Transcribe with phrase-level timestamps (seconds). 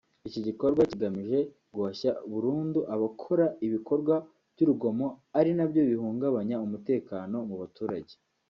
[0.27, 1.39] Iki gikorwa kigamije
[1.73, 4.15] guhashya burundu abakora ibikorwa
[4.53, 5.07] by’urugomo
[5.39, 8.13] ari nabyo bihungabanya umutekano mu baturage